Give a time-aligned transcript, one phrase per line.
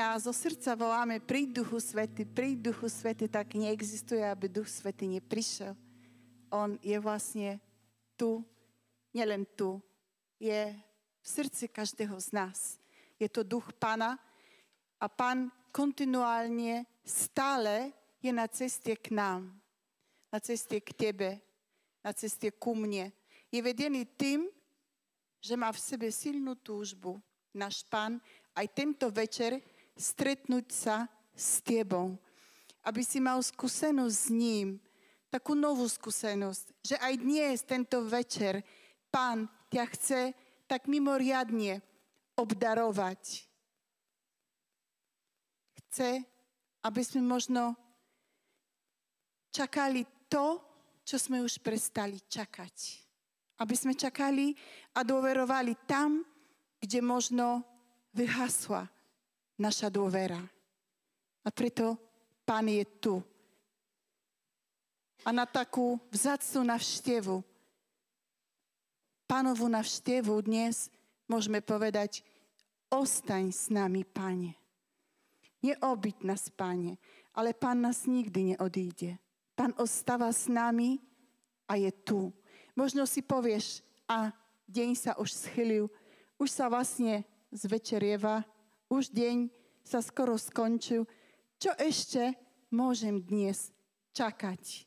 [0.00, 5.08] a zo srdca voláme príď Duchu Svety, príď Duchu Svety, tak neexistuje, aby Duch Svety
[5.08, 5.76] neprišiel.
[6.52, 7.58] On je vlastne
[8.16, 8.44] tu,
[9.12, 9.80] nielen tu,
[10.40, 10.72] je
[11.20, 12.58] v srdci každého z nás.
[13.16, 14.20] Je to duch Pana
[15.00, 19.48] a Pán kontinuálne stále je na ceste k nám,
[20.28, 21.40] na ceste k tebe,
[22.04, 23.12] na ceste ku mne.
[23.48, 24.48] Je vedený tým,
[25.40, 27.16] že má v sebe silnú túžbu,
[27.56, 28.20] náš Pán,
[28.56, 29.60] aj tento večer
[29.96, 30.96] stretnúť sa
[31.32, 32.20] s tebou.
[32.86, 34.78] Aby si mal skúsenosť s ním,
[35.32, 38.62] takú novú skúsenosť, že aj dnes, tento večer,
[39.10, 40.22] Pán ťa chce
[40.68, 41.80] tak mimoriadne
[42.36, 43.48] obdarovať.
[45.72, 46.20] Chce,
[46.84, 47.72] aby sme možno
[49.48, 50.60] čakali to,
[51.06, 52.76] čo sme už prestali čakať.
[53.56, 54.52] Aby sme čakali
[54.92, 56.20] a dôverovali tam,
[56.76, 57.64] kde možno
[58.12, 58.84] vyhasla
[59.60, 60.40] naša dôvera.
[61.44, 61.96] A preto
[62.46, 63.18] Pán je tu.
[65.26, 67.42] A na takú vzácnú navštevu,
[69.26, 70.86] pánovú navštevu dnes
[71.26, 72.22] môžeme povedať,
[72.86, 74.54] ostaň s nami, Pane.
[75.66, 77.02] Neobyť nás, Pane,
[77.34, 79.18] ale Pán nás nikdy neodíde.
[79.58, 81.02] Pán ostáva s nami
[81.66, 82.30] a je tu.
[82.78, 84.30] Možno si povieš, a
[84.70, 85.90] deň sa už schylil,
[86.38, 88.46] už sa vlastne zvečerieva,
[88.90, 89.50] už deň
[89.86, 91.06] sa skoro skončil.
[91.56, 92.34] Čo ešte
[92.74, 93.70] môžem dnes
[94.14, 94.86] čakať?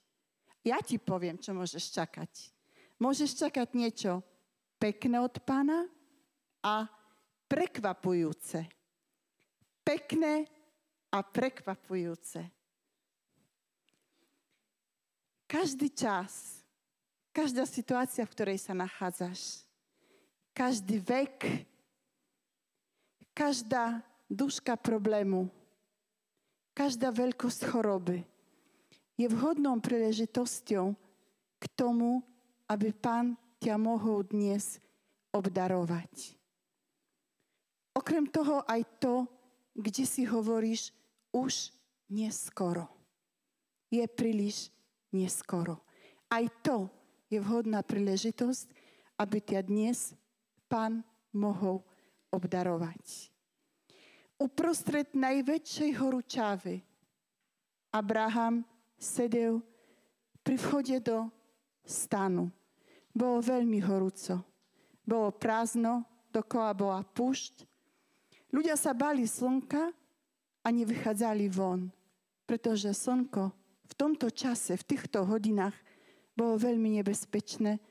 [0.63, 2.31] Ja ti poviem, čo môžeš čakať.
[2.99, 4.19] Môžeš čakať niečo
[4.75, 5.87] pekné od pána
[6.59, 6.87] a
[7.47, 8.67] prekvapujúce.
[9.83, 10.45] Pekné
[11.09, 12.43] a prekvapujúce.
[15.49, 16.61] Každý čas,
[17.33, 19.65] každá situácia, v ktorej sa nachádzaš,
[20.53, 21.65] každý vek,
[23.39, 25.47] Každá duška problému,
[26.75, 28.27] každá veľkosť choroby
[29.15, 30.91] je vhodnou príležitosťou
[31.55, 32.19] k tomu,
[32.67, 34.83] aby Pán ťa mohol dnes
[35.31, 36.35] obdarovať.
[37.95, 39.23] Okrem toho aj to,
[39.71, 40.91] kde si hovoríš
[41.31, 41.71] už
[42.11, 42.91] neskoro.
[43.87, 44.67] Je príliš
[45.15, 45.79] neskoro.
[46.27, 46.91] Aj to
[47.31, 48.67] je vhodná príležitosť,
[49.15, 50.11] aby ťa dnes
[50.67, 51.87] Pán mohol
[52.29, 53.28] obdarovať.
[54.39, 56.79] Uprostred najväčšej horúčavy
[57.91, 58.63] Abraham
[58.95, 59.59] sedel
[60.39, 61.27] pri vchode do
[61.83, 62.47] stanu.
[63.11, 64.39] Bolo veľmi horúco.
[65.03, 67.67] Bolo prázdno, dokola bola púšť.
[68.55, 69.91] Ľudia sa bali slnka
[70.63, 71.91] a nevychádzali von,
[72.47, 73.51] pretože slnko
[73.89, 75.75] v tomto čase, v týchto hodinách
[76.37, 77.81] bolo veľmi nebezpečné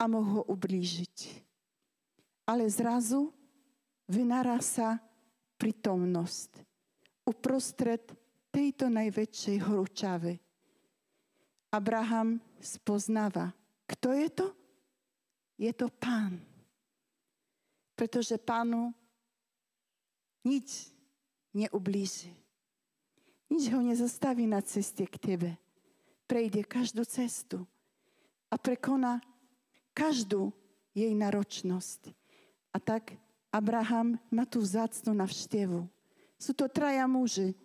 [0.00, 1.44] a mohlo ublížiť.
[2.48, 3.34] Ale zrazu
[4.08, 5.02] vynára sa
[5.60, 6.64] prítomnosť
[7.28, 8.08] uprostred
[8.48, 10.34] tejto najväčšej horúčavy.
[11.70, 13.52] Abraham spoznáva,
[13.84, 14.46] kto je to?
[15.60, 16.40] Je to pán.
[17.92, 18.90] Pretože pánu
[20.48, 20.88] nič
[21.52, 22.32] neublíži.
[23.52, 25.50] Nič ho nezastaví na ceste k tebe.
[26.24, 27.68] Prejde každú cestu
[28.48, 29.20] a prekoná
[29.92, 30.54] každú
[30.96, 32.14] jej náročnosť.
[32.72, 33.14] A tak
[33.50, 35.86] Abraham má tú vzácnú navštevu.
[36.38, 37.58] Sú to traja muži,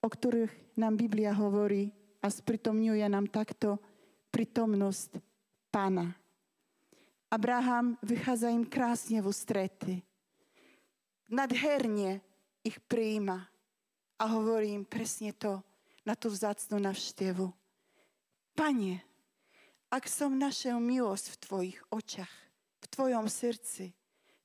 [0.00, 0.50] o ktorých
[0.80, 1.92] nám Biblia hovorí
[2.24, 3.76] a spritomňuje nám takto
[4.32, 5.20] prítomnosť
[5.68, 6.16] pána.
[7.28, 9.94] Abraham vychádza im krásne v ústrety.
[11.28, 12.24] Nadherne
[12.64, 13.44] ich prijíma
[14.16, 15.60] a hovorí im presne to
[16.06, 17.52] na tú vzácnú navštevu.
[18.54, 19.02] Pane,
[19.90, 22.30] ak som našiel milosť v tvojich očach,
[22.80, 23.90] v tvojom srdci,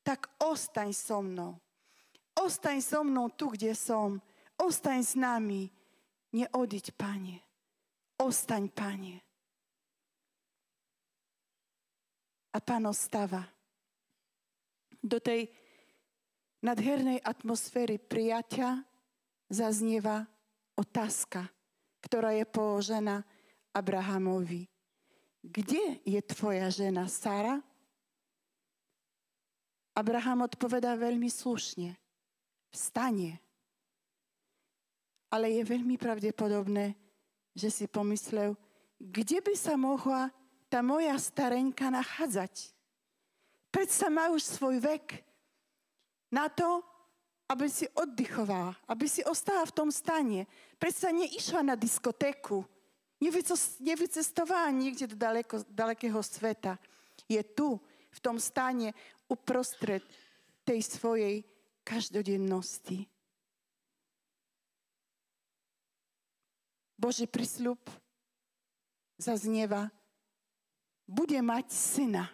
[0.09, 1.53] tak ostaň so mnou.
[2.33, 4.17] Ostaň so mnou tu, kde som.
[4.57, 5.69] Ostaň s nami.
[6.33, 7.37] Neodiť, Pane.
[8.17, 9.21] Ostaň, Pane.
[12.49, 13.45] A Pán ostáva.
[14.97, 15.45] Do tej
[16.65, 18.81] nadhernej atmosféry prijatia
[19.45, 20.25] zaznieva
[20.73, 21.45] otázka,
[22.01, 23.21] ktorá je položená
[23.77, 24.65] Abrahamovi.
[25.45, 27.61] Kde je tvoja žena Sara?
[29.99, 31.91] Abraham odpovedá veľmi slušne.
[32.71, 33.35] Vstanie.
[35.27, 36.95] Ale je veľmi pravdepodobné,
[37.51, 38.55] že si pomyslel,
[38.95, 40.31] kde by sa mohla
[40.71, 42.71] tá moja stareňka nachádzať.
[43.69, 45.21] Predsa má už svoj vek
[46.31, 46.81] na to,
[47.49, 50.47] aby si oddychovala, aby si ostala v tom stane.
[50.77, 52.63] Predsa neišla na diskotéku,
[53.83, 56.77] nevycestovala niekde do daleko, dalekého sveta.
[57.25, 58.93] Je tu, v tom stane
[59.29, 60.03] uprostred
[60.65, 61.45] tej svojej
[61.85, 63.05] každodennosti.
[66.99, 67.79] Boží prísľub
[69.15, 69.87] zaznieva,
[71.07, 72.25] bude mať syna.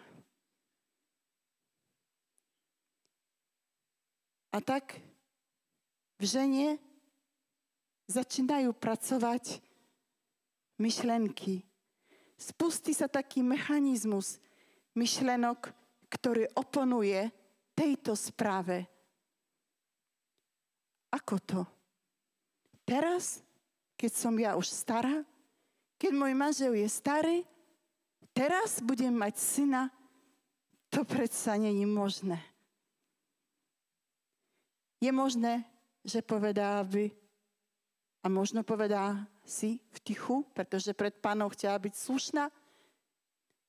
[4.50, 4.98] A tak
[6.16, 6.68] v žene
[8.08, 9.60] začínajú pracovať
[10.80, 11.60] myšlenky.
[12.36, 14.40] Spustí sa taký mechanizmus
[14.96, 15.72] myšlenok,
[16.16, 17.28] ktorý oponuje
[17.76, 18.88] tejto správe.
[21.12, 21.60] Ako to?
[22.88, 23.44] Teraz,
[24.00, 25.20] keď som ja už stará,
[26.00, 27.44] keď môj manžel je starý,
[28.32, 29.82] teraz budem mať syna,
[30.88, 32.40] to predsa není možné.
[35.00, 35.68] Je možné,
[36.00, 37.12] že povedá by,
[38.24, 42.44] a možno povedá si v tichu, pretože pred pánom chcela byť slušná,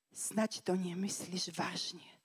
[0.10, 2.17] snaď to nemyslíš vážne.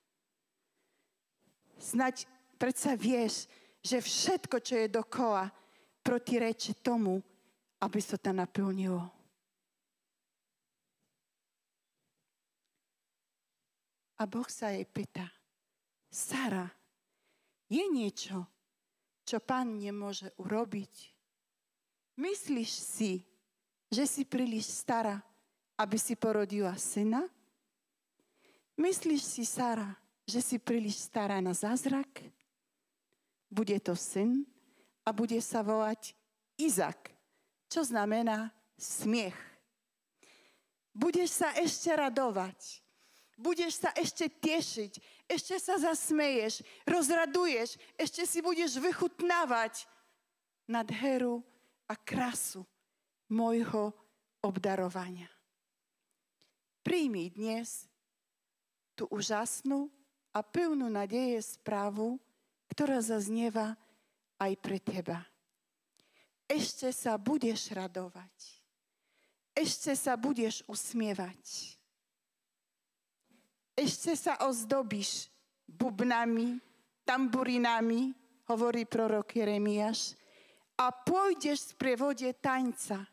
[1.92, 2.24] Snaď
[2.56, 3.44] predsa vieš,
[3.84, 5.52] že všetko, čo je dokola,
[6.00, 7.20] protireči tomu,
[7.84, 9.12] aby sa to naplnilo.
[14.16, 15.28] A Boh sa jej pýta,
[16.08, 16.64] Sara,
[17.68, 18.40] je niečo,
[19.28, 20.94] čo pán nemôže urobiť?
[22.16, 23.12] Myslíš si,
[23.92, 25.20] že si príliš stará,
[25.76, 27.28] aby si porodila syna?
[28.80, 30.01] Myslíš si, Sara,
[30.32, 32.08] že si príliš stará na zázrak?
[33.52, 34.48] Bude to syn
[35.04, 36.16] a bude sa volať
[36.56, 37.12] Izak,
[37.68, 38.48] čo znamená
[38.80, 39.36] smiech.
[40.96, 42.82] Budeš sa ešte radovať
[43.42, 44.92] budeš sa ešte tešiť,
[45.26, 49.82] ešte sa zasmeješ, rozraduješ, ešte si budeš vychutnávať
[50.70, 51.42] nad heru
[51.90, 52.62] a krasu
[53.26, 53.90] môjho
[54.38, 55.26] obdarovania.
[56.86, 57.90] Príjmi dnes
[58.94, 59.90] tú úžasnú
[60.32, 62.16] a plnú nadeje správu,
[62.72, 63.76] ktorá zaznieva
[64.40, 65.20] aj pre teba.
[66.48, 68.32] Ešte sa budeš radovať.
[69.52, 71.76] Ešte sa budeš usmievať
[73.76, 75.32] ešte sa ozdobíš
[75.64, 76.60] bubnami,
[77.08, 78.12] tamburinami,
[78.46, 80.14] hovorí prorok Jeremiáš,
[80.76, 83.04] a pôjdeš v prievode tańca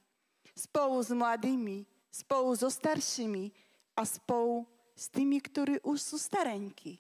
[0.56, 3.52] spolu s mladými, spolu so staršími
[3.96, 7.00] a spolu s tými, ktorí už sú starenky.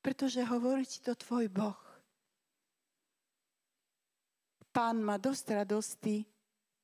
[0.00, 1.80] Pretože hovorí ti to tvoj Boh.
[4.72, 6.24] Pán má dosť radosti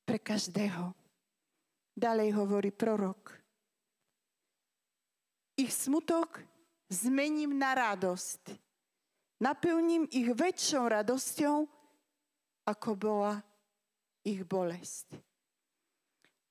[0.05, 0.93] pre každého.
[1.97, 3.47] Ďalej hovorí prorok
[5.57, 6.45] ich smutok
[6.87, 8.53] zmením na radosť.
[9.41, 11.57] Naplním ich väčšou radosťou,
[12.69, 13.41] ako bola
[14.21, 15.17] ich bolesť.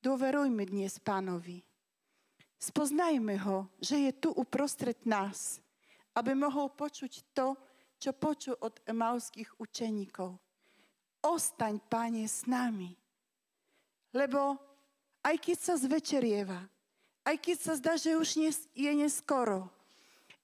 [0.03, 1.63] Dôverujme dnes pánovi.
[2.59, 5.59] Spoznajme ho, že je tu uprostred nás,
[6.17, 7.53] aby mohol počuť to,
[8.01, 10.37] čo počul od emauských učeníkov.
[11.25, 12.93] Ostaň, páne, s nami.
[14.17, 14.57] Lebo
[15.21, 16.61] aj keď sa zvečerieva,
[17.27, 18.29] aj keď sa zdá, že už
[18.73, 19.67] je neskoro.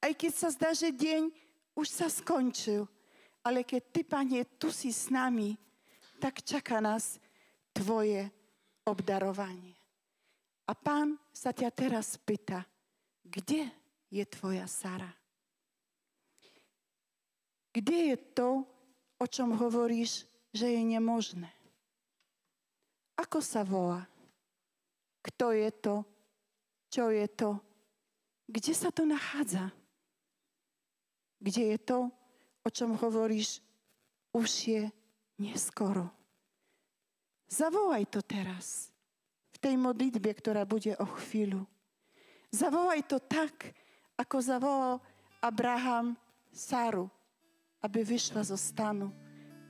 [0.02, 1.30] Aj keď sa zdá, že deň
[1.78, 2.90] už sa skončil.
[3.46, 5.54] Ale keď Ty, Pane, tu si s nami,
[6.18, 7.22] tak čaká nás
[7.70, 8.28] Tvoje
[8.82, 9.78] obdarovanie.
[10.66, 12.66] A Pán sa ťa teraz pýta,
[13.22, 13.70] kde
[14.10, 15.21] je Tvoja Sara?
[17.72, 18.68] Kde je to,
[19.16, 21.48] o čom hovoríš, že je nemožné?
[23.16, 24.04] Ako sa volá?
[25.24, 26.04] Kto je to,
[26.92, 27.56] čo je to?
[28.44, 29.72] Kde sa to nachádza?
[31.40, 31.98] Kde je to,
[32.62, 33.64] o čom hovoríš,
[34.36, 34.82] už je
[35.40, 36.12] neskoro.
[37.48, 38.92] Zavolaj to teraz,
[39.52, 41.64] v tej modlitbe, ktorá bude o chvíľu.
[42.52, 43.72] Zavolaj to tak,
[44.16, 44.96] ako zavolal
[45.40, 46.16] Abraham
[46.52, 47.08] Sáru,
[47.82, 49.10] aby vyšla zo stanu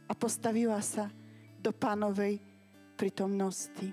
[0.04, 1.09] a postavila sa
[1.59, 2.37] do pánovej
[2.95, 3.90] prítomnosti.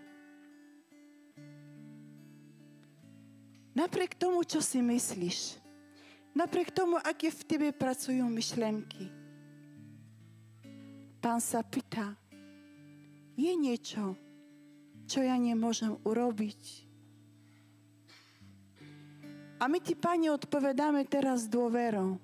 [3.71, 5.55] Napriek tomu, čo si myslíš,
[6.35, 9.07] napriek tomu, aké v tebe pracujú myšlenky,
[11.23, 12.19] pán sa pýta,
[13.39, 14.19] je niečo,
[15.07, 16.91] čo ja nemôžem urobiť?
[19.59, 22.15] A my ti, Pane, odpovedáme teraz dôverou.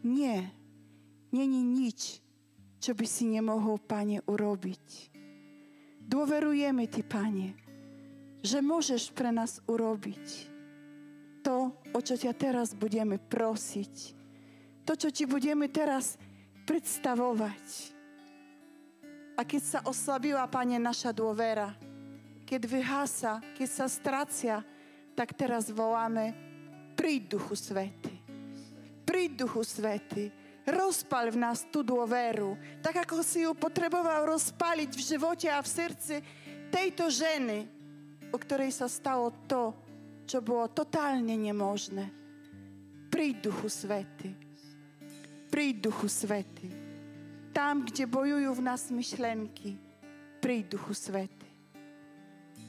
[0.00, 0.48] Nie,
[1.34, 2.22] není nič,
[2.78, 5.10] čo by si nemohol, Pane, urobiť.
[6.06, 7.58] Dôverujeme ti, Pane,
[8.44, 10.54] že môžeš pre nás urobiť
[11.44, 14.16] to, o čo ťa teraz budeme prosiť.
[14.88, 16.16] To, čo ti budeme teraz
[16.64, 17.92] predstavovať.
[19.36, 21.76] A keď sa oslabila, Pane, naša dôvera,
[22.48, 24.56] keď vyhása, keď sa stracia,
[25.12, 26.32] tak teraz voláme,
[26.96, 28.14] príď Duchu Svety.
[29.04, 30.43] Príď Duchu Svety.
[30.64, 32.56] Rozpal v nás tú dôveru.
[32.80, 36.16] Tak ako si ju potreboval rozpaliť v živote a v srdci,
[36.72, 37.68] tejto ženy,
[38.32, 39.76] u ktorej sa stalo to,
[40.24, 42.08] čo bolo totálne nemožné.
[43.12, 44.32] Príď, Duchu Svety.
[45.52, 46.68] Príď, Duchu Svety.
[47.54, 49.78] Tam, kde bojujú v nás myšlenky,
[50.40, 51.46] príď, Duchu Svety.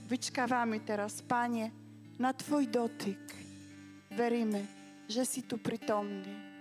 [0.06, 1.74] Vyčkávame teraz, Pane,
[2.20, 3.24] na Tvoj dotyk.
[4.14, 4.62] Veríme,
[5.10, 6.55] že si tu pritomný